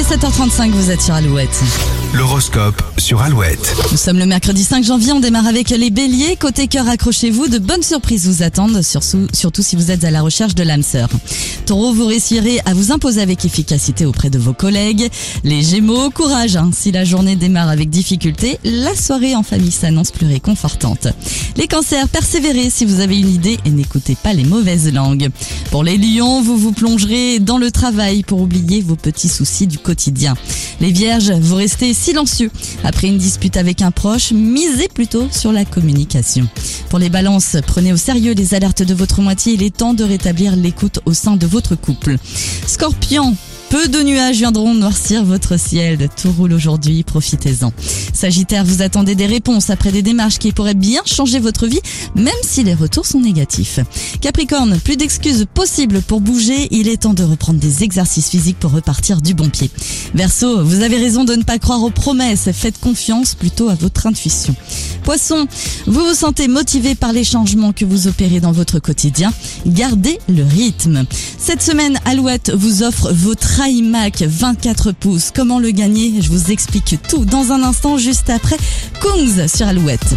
[0.00, 1.62] est 7h35, vous êtes sur Alouette.
[2.14, 3.74] L'horoscope sur Alouette.
[3.92, 6.36] Nous sommes le mercredi 5 janvier, on démarre avec les béliers.
[6.36, 10.54] Côté cœur, accrochez-vous, de bonnes surprises vous attendent, surtout, si vous êtes à la recherche
[10.54, 11.08] de l'âme sœur.
[11.66, 15.08] Taureau, vous réussirez à vous imposer avec efficacité auprès de vos collègues.
[15.44, 16.70] Les gémeaux, courage, hein.
[16.74, 21.08] si la journée démarre avec difficulté, la soirée en famille s'annonce plus réconfortante.
[21.56, 25.28] Les cancers, persévérez si vous avez une idée et n'écoutez pas les mauvaises langues.
[25.70, 29.78] Pour les lions, vous vous plongerez dans le travail pour oublier vos petits soucis du
[30.80, 32.50] Les vierges, vous restez silencieux.
[32.84, 36.48] Après une dispute avec un proche, misez plutôt sur la communication.
[36.88, 39.54] Pour les balances, prenez au sérieux les alertes de votre moitié.
[39.54, 42.16] Il est temps de rétablir l'écoute au sein de votre couple.
[42.66, 43.36] Scorpion,
[43.70, 46.08] peu de nuages viendront noircir votre ciel.
[46.20, 47.72] Tout roule aujourd'hui, profitez-en.
[48.12, 51.80] Sagittaire, vous attendez des réponses après des démarches qui pourraient bien changer votre vie,
[52.16, 53.78] même si les retours sont négatifs.
[54.20, 56.66] Capricorne, plus d'excuses possibles pour bouger.
[56.72, 59.70] Il est temps de reprendre des exercices physiques pour repartir du bon pied.
[60.14, 62.50] Verseau, vous avez raison de ne pas croire aux promesses.
[62.52, 64.56] Faites confiance plutôt à votre intuition.
[65.04, 65.46] Poisson,
[65.86, 69.32] vous vous sentez motivé par les changements que vous opérez dans votre quotidien.
[69.64, 71.06] Gardez le rythme.
[71.42, 75.30] Cette semaine, Alouette vous offre votre iMac 24 pouces.
[75.34, 76.20] Comment le gagner?
[76.20, 78.58] Je vous explique tout dans un instant juste après
[79.00, 80.14] Kungs sur Alouette.